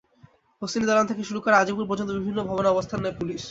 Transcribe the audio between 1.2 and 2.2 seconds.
শুরু করে আজিমপুর পর্যন্ত